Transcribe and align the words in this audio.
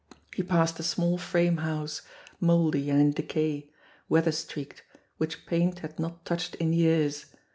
He 0.33 0.41
passed 0.41 0.79
a 0.79 0.83
small 0.83 1.19
frame 1.19 1.57
house, 1.57 2.01
mouldy 2.39 2.89
and 2.89 2.99
in 2.99 3.11
decay, 3.11 3.69
weather 4.09 4.31
streaked, 4.31 4.81
which 5.17 5.45
paint 5.45 5.77
had 5.81 5.99
not 5.99 6.25
touched 6.25 6.55
in 6.55 6.73
years. 6.73 7.27